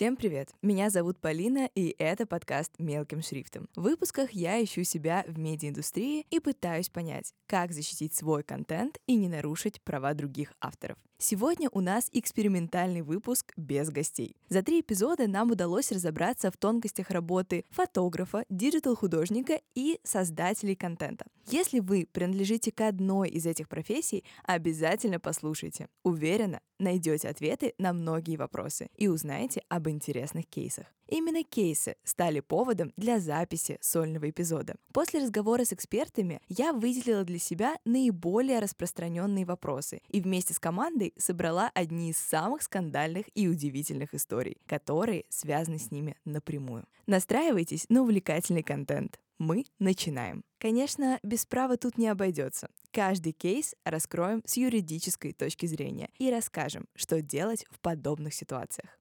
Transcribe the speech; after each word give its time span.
Всем 0.00 0.16
привет! 0.16 0.54
Меня 0.62 0.88
зовут 0.88 1.20
Полина, 1.20 1.68
и 1.74 1.94
это 1.98 2.24
подкаст 2.24 2.72
«Мелким 2.78 3.20
шрифтом». 3.20 3.68
В 3.76 3.82
выпусках 3.82 4.30
я 4.30 4.64
ищу 4.64 4.82
себя 4.82 5.26
в 5.28 5.38
медиаиндустрии 5.38 6.24
и 6.30 6.40
пытаюсь 6.40 6.88
понять, 6.88 7.34
как 7.44 7.72
защитить 7.72 8.14
свой 8.14 8.42
контент 8.42 8.98
и 9.06 9.14
не 9.16 9.28
нарушить 9.28 9.82
права 9.82 10.14
других 10.14 10.54
авторов. 10.58 10.96
Сегодня 11.22 11.68
у 11.72 11.82
нас 11.82 12.08
экспериментальный 12.12 13.02
выпуск 13.02 13.52
без 13.58 13.90
гостей. 13.90 14.34
За 14.48 14.62
три 14.62 14.80
эпизода 14.80 15.26
нам 15.28 15.50
удалось 15.50 15.92
разобраться 15.92 16.50
в 16.50 16.56
тонкостях 16.56 17.10
работы 17.10 17.66
фотографа, 17.68 18.46
digital-художника 18.48 19.60
и 19.74 20.00
создателей 20.02 20.74
контента. 20.76 21.26
Если 21.46 21.80
вы 21.80 22.08
принадлежите 22.10 22.72
к 22.72 22.80
одной 22.80 23.28
из 23.28 23.44
этих 23.44 23.68
профессий, 23.68 24.24
обязательно 24.44 25.20
послушайте. 25.20 25.88
Уверена, 26.04 26.62
найдете 26.78 27.28
ответы 27.28 27.74
на 27.76 27.92
многие 27.92 28.38
вопросы 28.38 28.88
и 28.96 29.06
узнаете 29.06 29.62
об 29.68 29.90
интересных 29.90 30.46
кейсах. 30.46 30.86
Именно 31.10 31.42
кейсы 31.42 31.96
стали 32.04 32.38
поводом 32.38 32.92
для 32.96 33.18
записи 33.18 33.78
сольного 33.80 34.30
эпизода. 34.30 34.76
После 34.92 35.20
разговора 35.20 35.64
с 35.64 35.72
экспертами 35.72 36.40
я 36.48 36.72
выделила 36.72 37.24
для 37.24 37.40
себя 37.40 37.76
наиболее 37.84 38.60
распространенные 38.60 39.44
вопросы 39.44 40.02
и 40.08 40.20
вместе 40.20 40.54
с 40.54 40.60
командой 40.60 41.12
собрала 41.18 41.72
одни 41.74 42.10
из 42.10 42.16
самых 42.16 42.62
скандальных 42.62 43.26
и 43.34 43.48
удивительных 43.48 44.14
историй, 44.14 44.58
которые 44.66 45.24
связаны 45.30 45.78
с 45.78 45.90
ними 45.90 46.16
напрямую. 46.24 46.86
Настраивайтесь 47.06 47.86
на 47.88 48.02
увлекательный 48.02 48.62
контент. 48.62 49.18
Мы 49.38 49.64
начинаем. 49.80 50.44
Конечно, 50.58 51.18
без 51.24 51.44
права 51.44 51.76
тут 51.76 51.98
не 51.98 52.06
обойдется. 52.06 52.68
Каждый 52.92 53.32
кейс 53.32 53.74
раскроем 53.84 54.42
с 54.46 54.56
юридической 54.58 55.32
точки 55.32 55.66
зрения 55.66 56.10
и 56.18 56.30
расскажем, 56.30 56.86
что 56.94 57.20
делать 57.20 57.64
в 57.70 57.80
подобных 57.80 58.34
ситуациях. 58.34 58.99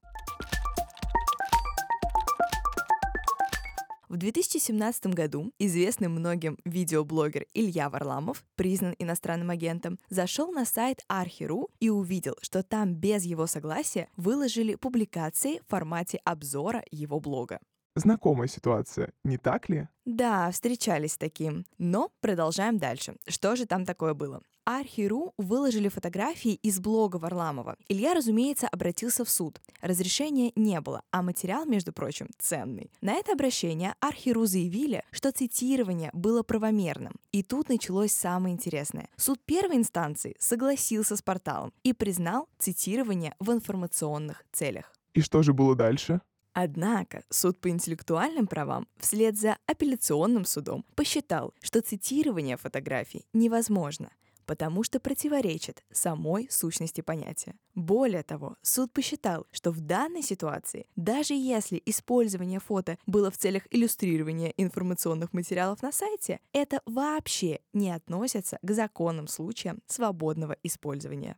В 4.10 4.18
2017 4.18 5.14
году 5.14 5.54
известный 5.60 6.08
многим 6.08 6.58
видеоблогер 6.66 7.46
Илья 7.54 7.92
Варламов, 7.92 8.44
признан 8.56 8.96
иностранным 8.98 9.52
агентом, 9.52 10.00
зашел 10.10 10.52
на 10.52 10.66
сайт 10.66 11.04
Архи.ру 11.08 11.70
и 11.80 11.92
увидел, 11.92 12.36
что 12.42 12.64
там 12.64 12.96
без 12.96 13.24
его 13.24 13.46
согласия 13.46 14.10
выложили 14.18 14.74
публикации 14.74 15.60
в 15.60 15.70
формате 15.70 16.20
обзора 16.26 16.84
его 16.90 17.20
блога. 17.20 17.60
Знакомая 17.96 18.48
ситуация, 18.48 19.12
не 19.24 19.38
так 19.38 19.70
ли? 19.70 19.88
Да, 20.06 20.50
встречались 20.52 21.14
с 21.14 21.18
таким. 21.18 21.66
Но 21.78 22.12
продолжаем 22.22 22.78
дальше. 22.78 23.16
Что 23.28 23.56
же 23.56 23.66
там 23.66 23.86
такое 23.86 24.14
было? 24.14 24.42
Архиру 24.66 25.34
выложили 25.38 25.90
фотографии 25.90 26.54
из 26.54 26.80
блога 26.80 27.18
Варламова. 27.18 27.76
Илья, 27.88 28.14
разумеется, 28.14 28.68
обратился 28.68 29.26
в 29.26 29.30
суд. 29.30 29.60
Разрешения 29.82 30.52
не 30.56 30.80
было, 30.80 31.02
а 31.10 31.24
материал, 31.24 31.66
между 31.66 31.92
прочим, 31.92 32.30
ценный. 32.38 32.92
На 33.02 33.14
это 33.14 33.32
обращение 33.32 33.96
Архиру 34.00 34.46
заявили, 34.46 35.04
что 35.10 35.32
цитирование 35.32 36.12
было 36.14 36.44
правомерным. 36.44 37.14
И 37.32 37.42
тут 37.42 37.70
началось 37.70 38.12
самое 38.12 38.54
интересное. 38.54 39.10
Суд 39.16 39.40
первой 39.44 39.78
инстанции 39.78 40.36
согласился 40.38 41.16
с 41.16 41.24
порталом 41.24 41.74
и 41.82 41.94
признал 41.94 42.48
цитирование 42.60 43.34
в 43.40 43.52
информационных 43.52 44.44
целях. 44.52 44.94
И 45.16 45.22
что 45.22 45.42
же 45.42 45.54
было 45.54 45.76
дальше? 45.76 46.22
Однако 46.62 47.24
суд 47.30 47.62
по 47.62 47.70
интеллектуальным 47.70 48.46
правам 48.46 48.86
вслед 48.98 49.40
за 49.40 49.58
апелляционным 49.66 50.44
судом 50.44 50.84
посчитал, 50.94 51.54
что 51.62 51.80
цитирование 51.80 52.58
фотографий 52.58 53.26
невозможно, 53.32 54.12
потому 54.46 54.84
что 54.84 55.00
противоречит 55.00 55.86
самой 55.90 56.50
сущности 56.52 57.00
понятия. 57.00 57.56
Более 57.76 58.24
того, 58.24 58.58
суд 58.62 58.92
посчитал, 58.92 59.48
что 59.54 59.72
в 59.72 59.80
данной 59.80 60.22
ситуации, 60.22 60.88
даже 60.98 61.34
если 61.34 61.82
использование 61.86 62.60
фото 62.60 62.98
было 63.06 63.32
в 63.32 63.38
целях 63.38 63.64
иллюстрирования 63.70 64.54
информационных 64.58 65.32
материалов 65.32 65.82
на 65.82 65.94
сайте, 65.94 66.42
это 66.52 66.82
вообще 66.86 67.62
не 67.72 67.90
относится 67.90 68.60
к 68.62 68.72
законным 68.72 69.30
случаям 69.30 69.80
свободного 69.88 70.58
использования. 70.64 71.38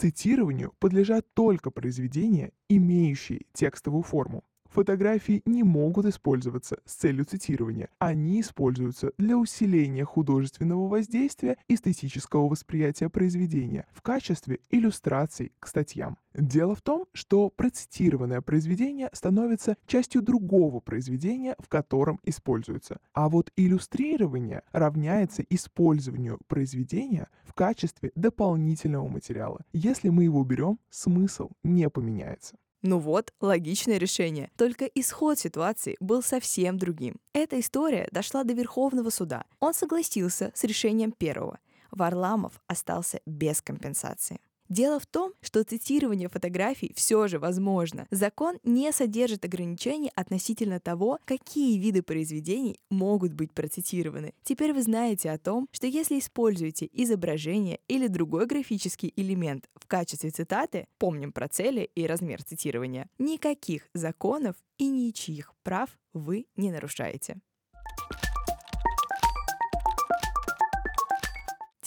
Цитированию 0.00 0.72
подлежат 0.78 1.26
только 1.34 1.70
произведения, 1.70 2.52
имеющие 2.70 3.42
текстовую 3.52 4.02
форму. 4.02 4.44
Фотографии 4.70 5.42
не 5.46 5.64
могут 5.64 6.06
использоваться 6.06 6.78
с 6.84 6.94
целью 6.94 7.24
цитирования. 7.24 7.88
Они 7.98 8.40
используются 8.40 9.12
для 9.18 9.36
усиления 9.36 10.04
художественного 10.04 10.86
воздействия 10.86 11.56
эстетического 11.66 12.48
восприятия 12.48 13.08
произведения 13.08 13.86
в 13.92 14.00
качестве 14.00 14.60
иллюстраций 14.70 15.52
к 15.58 15.66
статьям. 15.66 16.18
Дело 16.34 16.76
в 16.76 16.82
том, 16.82 17.06
что 17.12 17.50
процитированное 17.50 18.40
произведение 18.42 19.10
становится 19.12 19.76
частью 19.86 20.22
другого 20.22 20.78
произведения, 20.78 21.56
в 21.58 21.68
котором 21.68 22.20
используется. 22.22 23.00
А 23.12 23.28
вот 23.28 23.50
иллюстрирование 23.56 24.62
равняется 24.70 25.42
использованию 25.50 26.38
произведения 26.46 27.28
в 27.42 27.54
качестве 27.54 28.12
дополнительного 28.14 29.08
материала. 29.08 29.62
Если 29.72 30.10
мы 30.10 30.22
его 30.24 30.44
берем, 30.44 30.78
смысл 30.90 31.50
не 31.64 31.90
поменяется. 31.90 32.56
Ну 32.82 32.98
вот, 32.98 33.32
логичное 33.40 33.98
решение. 33.98 34.50
Только 34.56 34.86
исход 34.86 35.38
ситуации 35.38 35.96
был 36.00 36.22
совсем 36.22 36.78
другим. 36.78 37.16
Эта 37.34 37.60
история 37.60 38.08
дошла 38.10 38.42
до 38.42 38.54
Верховного 38.54 39.10
суда. 39.10 39.44
Он 39.58 39.74
согласился 39.74 40.50
с 40.54 40.64
решением 40.64 41.12
первого. 41.12 41.58
Варламов 41.90 42.60
остался 42.68 43.20
без 43.26 43.60
компенсации. 43.60 44.40
Дело 44.70 45.00
в 45.00 45.06
том, 45.06 45.32
что 45.42 45.64
цитирование 45.64 46.28
фотографий 46.28 46.92
все 46.94 47.26
же 47.26 47.40
возможно. 47.40 48.06
Закон 48.12 48.58
не 48.62 48.92
содержит 48.92 49.44
ограничений 49.44 50.12
относительно 50.14 50.78
того, 50.78 51.18
какие 51.24 51.76
виды 51.76 52.02
произведений 52.02 52.78
могут 52.88 53.32
быть 53.32 53.52
процитированы. 53.52 54.32
Теперь 54.44 54.72
вы 54.72 54.82
знаете 54.82 55.32
о 55.32 55.38
том, 55.38 55.66
что 55.72 55.88
если 55.88 56.20
используете 56.20 56.88
изображение 56.92 57.80
или 57.88 58.06
другой 58.06 58.46
графический 58.46 59.12
элемент 59.16 59.68
в 59.74 59.88
качестве 59.88 60.30
цитаты, 60.30 60.86
помним 60.98 61.32
про 61.32 61.48
цели 61.48 61.90
и 61.96 62.06
размер 62.06 62.44
цитирования, 62.44 63.08
никаких 63.18 63.88
законов 63.92 64.54
и 64.78 64.86
ничьих 64.86 65.52
прав 65.64 65.90
вы 66.12 66.46
не 66.54 66.70
нарушаете. 66.70 67.40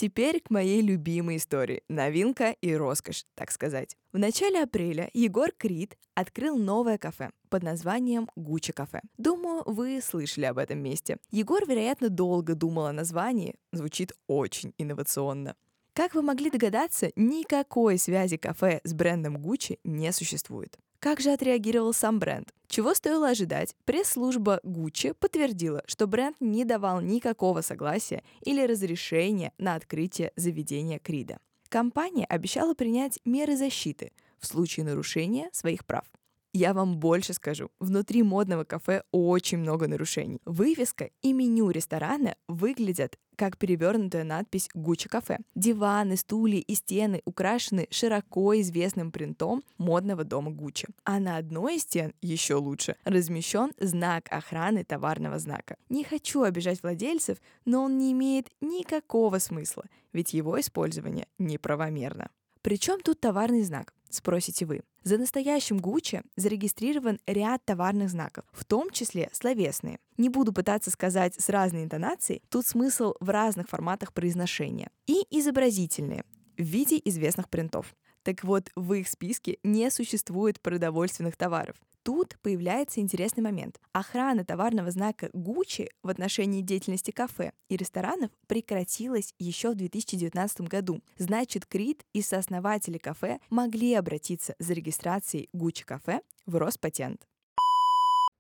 Теперь 0.03 0.41
к 0.41 0.49
моей 0.49 0.81
любимой 0.81 1.37
истории. 1.37 1.81
Новинка 1.87 2.57
и 2.59 2.75
роскошь, 2.75 3.23
так 3.35 3.51
сказать. 3.51 3.95
В 4.11 4.17
начале 4.17 4.61
апреля 4.61 5.09
Егор 5.13 5.49
Крид 5.57 5.97
открыл 6.13 6.57
новое 6.57 6.97
кафе 6.97 7.29
под 7.47 7.63
названием 7.63 8.29
Гуччи 8.35 8.73
кафе. 8.73 8.99
Думаю, 9.17 9.63
вы 9.65 10.01
слышали 10.01 10.43
об 10.43 10.57
этом 10.57 10.79
месте. 10.79 11.19
Егор, 11.31 11.65
вероятно, 11.65 12.09
долго 12.09 12.53
думал 12.53 12.87
о 12.87 12.91
названии. 12.91 13.55
Звучит 13.71 14.11
очень 14.27 14.73
инновационно. 14.77 15.55
Как 15.93 16.15
вы 16.15 16.21
могли 16.21 16.49
догадаться, 16.49 17.13
никакой 17.15 17.97
связи 17.97 18.35
кафе 18.35 18.81
с 18.83 18.93
брендом 18.93 19.37
Gucci 19.37 19.79
не 19.85 20.11
существует. 20.11 20.77
Как 21.03 21.19
же 21.19 21.33
отреагировал 21.33 21.91
сам 21.91 22.17
бренд? 22.17 22.53
Чего 22.67 22.93
стоило 22.93 23.27
ожидать? 23.27 23.75
Пресс-служба 23.83 24.61
Gucci 24.63 25.13
подтвердила, 25.13 25.83
что 25.85 26.07
бренд 26.07 26.37
не 26.39 26.63
давал 26.63 27.01
никакого 27.01 27.59
согласия 27.59 28.23
или 28.39 28.65
разрешения 28.65 29.51
на 29.57 29.75
открытие 29.75 30.31
заведения 30.37 30.99
Крида. 30.99 31.39
Компания 31.67 32.23
обещала 32.23 32.73
принять 32.73 33.19
меры 33.25 33.57
защиты 33.57 34.13
в 34.39 34.45
случае 34.45 34.85
нарушения 34.85 35.49
своих 35.51 35.85
прав. 35.85 36.05
Я 36.55 36.73
вам 36.73 36.97
больше 36.97 37.33
скажу. 37.33 37.71
Внутри 37.79 38.21
модного 38.21 38.63
кафе 38.63 39.03
очень 39.11 39.57
много 39.57 39.88
нарушений. 39.88 40.39
Вывеска 40.45 41.09
и 41.23 41.33
меню 41.33 41.71
ресторана 41.71 42.35
выглядят 42.47 43.17
как 43.35 43.57
перевернутая 43.57 44.23
надпись 44.23 44.69
«Гуччи 44.75 45.09
кафе». 45.09 45.39
Диваны, 45.55 46.15
стулья 46.15 46.59
и 46.59 46.75
стены 46.75 47.23
украшены 47.25 47.88
широко 47.89 48.59
известным 48.61 49.11
принтом 49.11 49.63
модного 49.79 50.23
дома 50.23 50.51
Гуччи. 50.51 50.88
А 51.03 51.19
на 51.19 51.38
одной 51.38 51.77
из 51.77 51.81
стен, 51.81 52.13
еще 52.21 52.56
лучше, 52.56 52.95
размещен 53.03 53.71
знак 53.79 54.27
охраны 54.29 54.83
товарного 54.83 55.39
знака. 55.39 55.77
Не 55.89 56.03
хочу 56.03 56.44
обижать 56.44 56.83
владельцев, 56.83 57.39
но 57.65 57.83
он 57.83 57.97
не 57.97 58.11
имеет 58.11 58.51
никакого 58.61 59.39
смысла, 59.39 59.85
ведь 60.11 60.33
его 60.33 60.59
использование 60.59 61.25
неправомерно. 61.39 62.29
Причем 62.61 63.01
тут 63.01 63.19
товарный 63.19 63.63
знак, 63.63 63.94
спросите 64.09 64.65
вы. 64.65 64.83
За 65.03 65.17
настоящим 65.17 65.79
Гуччи 65.79 66.21
зарегистрирован 66.38 67.19
ряд 67.27 67.65
товарных 67.65 68.09
знаков, 68.09 68.45
в 68.53 68.63
том 68.63 68.89
числе 68.89 69.29
словесные. 69.33 70.00
Не 70.17 70.29
буду 70.29 70.53
пытаться 70.53 70.91
сказать 70.91 71.35
с 71.38 71.50
разной 71.50 71.83
интонацией, 71.83 72.41
тут 72.50 72.65
смысл 72.65 73.13
в 73.19 73.29
разных 73.29 73.67
форматах 73.67 74.13
произношения. 74.13 74.89
И 75.05 75.25
изобразительные, 75.29 76.23
в 76.57 76.63
виде 76.63 77.01
известных 77.03 77.50
принтов. 77.50 77.94
Так 78.23 78.45
вот, 78.45 78.69
в 78.77 78.94
их 78.94 79.09
списке 79.09 79.57
не 79.63 79.91
существует 79.91 80.61
продовольственных 80.61 81.35
товаров. 81.35 81.75
Тут 82.03 82.38
появляется 82.41 83.00
интересный 83.00 83.41
момент. 83.41 83.79
Охрана 83.94 84.44
товарного 84.44 84.91
знака 84.91 85.27
Gucci 85.27 85.88
в 86.03 86.09
отношении 86.09 86.61
деятельности 86.61 87.11
кафе 87.11 87.53
и 87.69 87.77
ресторанов 87.77 88.29
прекратилась 88.47 89.33
еще 89.39 89.71
в 89.71 89.75
2019 89.75 90.61
году. 90.61 91.01
Значит, 91.17 91.65
Крит 91.65 92.03
и 92.11 92.21
сооснователи 92.21 92.97
кафе 92.97 93.39
могли 93.50 93.94
обратиться 93.94 94.53
за 94.59 94.73
регистрацией 94.73 95.50
Gucci 95.55 95.85
кафе 95.85 96.19
в 96.45 96.57
Роспатент. 96.57 97.25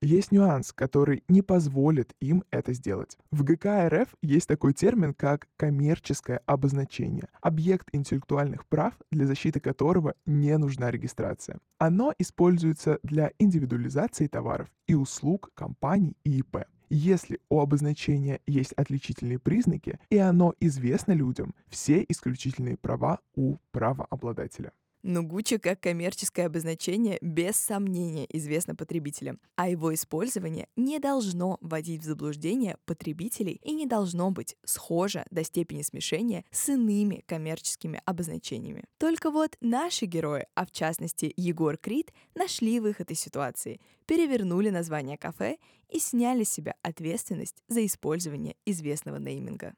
Есть 0.03 0.33
нюанс, 0.33 0.73
который 0.73 1.23
не 1.29 1.41
позволит 1.41 2.13
им 2.19 2.43
это 2.51 2.73
сделать. 2.73 3.17
В 3.31 3.45
ГК 3.45 3.87
РФ 3.87 4.09
есть 4.21 4.49
такой 4.49 4.73
термин, 4.73 5.13
как 5.13 5.47
коммерческое 5.55 6.41
обозначение, 6.45 7.29
объект 7.39 7.87
интеллектуальных 7.93 8.67
прав, 8.67 8.93
для 9.11 9.25
защиты 9.25 9.61
которого 9.61 10.15
не 10.25 10.57
нужна 10.57 10.91
регистрация. 10.91 11.59
Оно 11.77 12.13
используется 12.19 12.99
для 13.01 13.31
индивидуализации 13.39 14.27
товаров 14.27 14.69
и 14.87 14.93
услуг 14.93 15.51
компаний 15.53 16.17
и 16.25 16.39
ИП. 16.39 16.65
Если 16.89 17.39
у 17.47 17.61
обозначения 17.61 18.41
есть 18.45 18.73
отличительные 18.73 19.39
признаки, 19.39 19.99
и 20.09 20.17
оно 20.17 20.53
известно 20.59 21.13
людям, 21.13 21.55
все 21.69 22.05
исключительные 22.09 22.75
права 22.75 23.19
у 23.35 23.55
правообладателя. 23.71 24.73
Но 25.03 25.21
Гуччи 25.21 25.57
как 25.57 25.81
коммерческое 25.81 26.45
обозначение 26.45 27.17
без 27.21 27.57
сомнения 27.57 28.25
известно 28.29 28.73
потребителям, 28.73 29.39
а 29.57 29.67
его 29.67 29.93
использование 29.93 30.69
не 30.77 30.97
должно 30.99 31.57
вводить 31.59 32.01
в 32.01 32.05
заблуждение 32.05 32.77
потребителей 32.85 33.59
и 33.63 33.73
не 33.73 33.85
должно 33.85 34.31
быть 34.31 34.55
схоже 34.63 35.25
до 35.29 35.43
степени 35.43 35.81
смешения 35.81 36.45
с 36.51 36.69
иными 36.69 37.21
коммерческими 37.27 38.01
обозначениями. 38.05 38.85
Только 38.97 39.29
вот 39.29 39.57
наши 39.59 40.05
герои, 40.05 40.47
а 40.55 40.65
в 40.65 40.71
частности 40.71 41.33
Егор 41.35 41.77
Крид, 41.77 42.13
нашли 42.33 42.79
выход 42.79 43.11
из 43.11 43.19
ситуации, 43.19 43.81
перевернули 44.05 44.69
название 44.69 45.17
кафе 45.17 45.57
и 45.89 45.99
сняли 45.99 46.45
с 46.45 46.49
себя 46.49 46.75
ответственность 46.81 47.61
за 47.67 47.85
использование 47.85 48.55
известного 48.65 49.17
нейминга. 49.17 49.75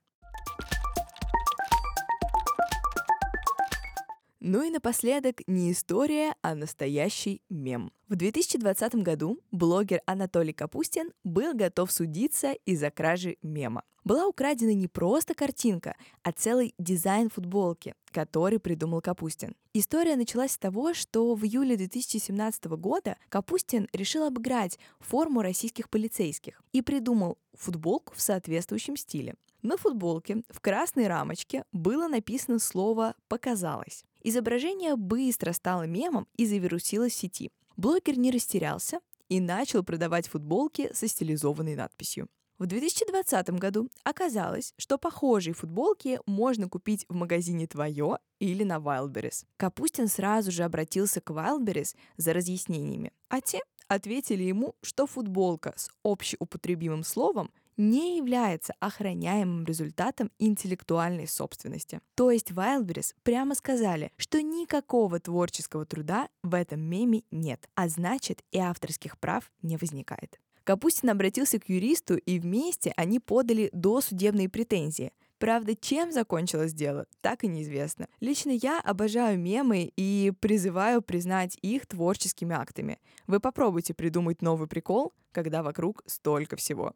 Ну 4.47 4.62
и 4.62 4.69
напоследок 4.69 5.42
не 5.47 5.71
история, 5.71 6.36
а 6.44 6.53
настоящий 6.53 7.42
мем. 7.50 7.92
В 8.07 8.15
2020 8.15 8.94
году 8.97 9.39
блогер 9.50 10.01
Анатолий 10.06 10.53
Капустин 10.53 11.13
был 11.24 11.56
готов 11.56 11.92
судиться 11.92 12.51
из-за 12.63 12.92
кражи 12.92 13.38
мема. 13.42 13.81
Была 14.03 14.27
украдена 14.27 14.75
не 14.75 14.88
просто 14.88 15.33
картинка, 15.33 15.95
а 16.21 16.31
целый 16.31 16.75
дизайн 16.77 17.31
футболки, 17.31 17.95
который 18.12 18.59
придумал 18.59 19.01
Капустин. 19.01 19.56
История 19.74 20.15
началась 20.15 20.51
с 20.51 20.59
того, 20.59 20.94
что 20.94 21.33
в 21.33 21.44
июле 21.44 21.75
2017 21.75 22.65
года 22.65 23.18
Капустин 23.30 23.88
решил 23.94 24.25
обыграть 24.25 24.77
форму 25.00 25.41
российских 25.41 25.89
полицейских 25.89 26.62
и 26.71 26.83
придумал 26.83 27.39
футболку 27.56 28.13
в 28.13 28.21
соответствующем 28.21 28.95
стиле. 28.95 29.33
На 29.63 29.75
футболке 29.77 30.44
в 30.50 30.59
красной 30.59 31.07
рамочке 31.07 31.63
было 31.71 32.07
написано 32.07 32.59
слово 32.59 33.15
«показалось». 33.27 34.06
Изображение 34.27 34.95
быстро 34.95 35.54
стало 35.54 35.86
мемом 35.86 36.27
и 36.36 36.48
завирусилось 36.48 37.13
в 37.13 37.16
сети. 37.16 37.51
Блогер 37.77 38.18
не 38.18 38.31
растерялся 38.31 39.00
и 39.30 39.39
начал 39.39 39.83
продавать 39.83 40.27
футболки 40.27 40.89
со 40.95 41.07
стилизованной 41.07 41.75
надписью. 41.75 42.27
В 42.57 42.66
2020 42.66 43.51
году 43.51 43.88
оказалось, 44.04 44.74
что 44.77 44.98
похожие 44.98 45.54
футболки 45.54 46.19
можно 46.25 46.68
купить 46.68 47.06
в 47.07 47.13
магазине 47.13 47.68
«Твое» 47.68 48.18
или 48.39 48.63
на 48.63 48.77
Wildberries. 48.77 49.45
Капустин 49.57 50.07
сразу 50.07 50.51
же 50.51 50.63
обратился 50.63 51.22
к 51.22 51.30
Wildberries 51.30 51.95
за 52.18 52.33
разъяснениями, 52.33 53.13
а 53.30 53.42
те 53.42 53.60
ответили 53.88 54.42
ему, 54.42 54.74
что 54.81 55.06
футболка 55.06 55.74
с 55.75 55.92
общеупотребимым 56.04 57.04
словом 57.04 57.51
не 57.77 58.18
является 58.18 58.74
охраняемым 58.80 59.66
результатом 59.66 60.31
интеллектуальной 60.39 61.27
собственности. 61.27 62.01
То 62.16 62.31
есть 62.31 62.51
Wildberries 62.51 63.13
прямо 63.24 63.56
сказали, 63.56 64.12
что 64.18 64.42
никакого 64.42 65.19
творческого 65.19 65.86
труда 65.86 66.30
в 66.44 66.54
этом 66.54 66.81
меме 66.81 67.24
нет, 67.31 67.69
а 67.75 67.89
значит 67.89 68.44
и 68.51 68.60
авторских 68.60 69.19
прав 69.19 69.51
не 69.62 69.77
возникает. 69.77 70.39
Капустин 70.63 71.12
обратился 71.12 71.60
к 71.60 71.69
юристу, 71.69 72.16
и 72.16 72.39
вместе 72.39 72.92
они 72.98 73.19
подали 73.19 73.69
досудебные 73.72 74.50
претензии. 74.50 75.12
Правда, 75.38 75.75
чем 75.75 76.12
закончилось 76.12 76.74
дело, 76.74 77.06
так 77.22 77.44
и 77.44 77.48
неизвестно. 77.48 78.07
Лично 78.19 78.50
я 78.50 78.80
обожаю 78.80 79.38
мемы 79.38 79.92
и 79.95 80.33
призываю 80.39 81.04
признать 81.04 81.57
их 81.62 81.86
творческими 81.86 82.56
актами. 82.56 83.00
Вы 83.27 83.39
попробуйте 83.39 83.94
придумать 83.94 84.42
новый 84.42 84.68
прикол, 84.68 85.13
когда 85.31 85.62
вокруг 85.62 86.01
столько 86.07 86.56
всего. 86.56 86.94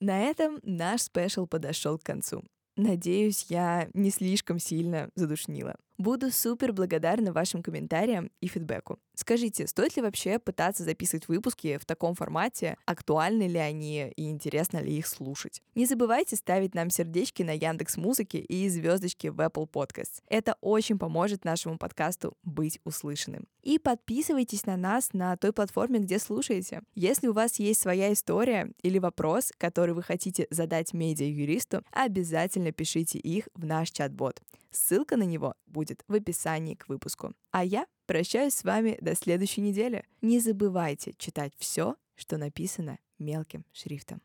На 0.00 0.22
этом 0.22 0.60
наш 0.62 1.02
спешл 1.02 1.46
подошел 1.46 1.98
к 1.98 2.04
концу. 2.04 2.44
Надеюсь, 2.76 3.46
я 3.48 3.88
не 3.94 4.10
слишком 4.10 4.58
сильно 4.58 5.08
задушнила. 5.14 5.76
Буду 5.96 6.30
супер 6.30 6.74
благодарна 6.74 7.32
вашим 7.32 7.62
комментариям 7.62 8.30
и 8.40 8.48
фидбэку. 8.48 8.98
Скажите, 9.18 9.66
стоит 9.66 9.96
ли 9.96 10.02
вообще 10.02 10.38
пытаться 10.38 10.84
записывать 10.84 11.26
выпуски 11.26 11.78
в 11.78 11.86
таком 11.86 12.14
формате? 12.14 12.76
Актуальны 12.84 13.48
ли 13.48 13.56
они 13.56 14.12
и 14.14 14.28
интересно 14.28 14.76
ли 14.82 14.94
их 14.94 15.06
слушать? 15.06 15.62
Не 15.74 15.86
забывайте 15.86 16.36
ставить 16.36 16.74
нам 16.74 16.90
сердечки 16.90 17.42
на 17.42 17.52
Яндекс 17.52 17.96
Музыке 17.96 18.40
и 18.40 18.68
звездочки 18.68 19.28
в 19.28 19.40
Apple 19.40 19.70
Podcasts. 19.70 20.20
Это 20.28 20.56
очень 20.60 20.98
поможет 20.98 21.46
нашему 21.46 21.78
подкасту 21.78 22.36
быть 22.42 22.78
услышанным. 22.84 23.46
И 23.62 23.78
подписывайтесь 23.78 24.66
на 24.66 24.76
нас 24.76 25.14
на 25.14 25.34
той 25.38 25.54
платформе, 25.54 26.00
где 26.00 26.18
слушаете. 26.18 26.82
Если 26.94 27.26
у 27.26 27.32
вас 27.32 27.58
есть 27.58 27.80
своя 27.80 28.12
история 28.12 28.70
или 28.82 28.98
вопрос, 28.98 29.50
который 29.56 29.94
вы 29.94 30.02
хотите 30.02 30.46
задать 30.50 30.92
медиа-юристу, 30.92 31.82
обязательно 31.90 32.70
пишите 32.70 33.18
их 33.18 33.48
в 33.54 33.64
наш 33.64 33.92
чат-бот. 33.92 34.42
Ссылка 34.70 35.16
на 35.16 35.22
него 35.22 35.54
будет 35.66 36.04
в 36.06 36.12
описании 36.12 36.74
к 36.74 36.86
выпуску. 36.88 37.32
А 37.50 37.64
я 37.64 37.86
прощаюсь 38.06 38.54
с 38.54 38.64
вами 38.64 38.98
до 39.00 39.14
следующей 39.14 39.60
недели. 39.60 40.04
Не 40.22 40.40
забывайте 40.40 41.14
читать 41.18 41.52
все, 41.58 41.96
что 42.14 42.38
написано 42.38 42.98
мелким 43.18 43.64
шрифтом. 43.72 44.22